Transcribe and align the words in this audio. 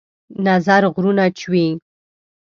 نظر 0.45 0.81
غرونه 0.93 1.25
چوي 1.39 1.65